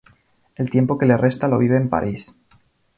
El 0.55 0.71
tiempo 0.71 0.97
que 0.97 1.05
le 1.05 1.15
resta 1.15 1.47
lo 1.47 1.59
vive 1.59 1.77
en 1.77 1.87
París. 1.87 2.41